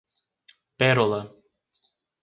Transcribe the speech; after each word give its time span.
Pérola 0.79 1.21